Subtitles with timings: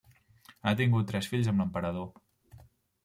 [0.63, 2.11] Ha tingut tres fills amb l'emperador.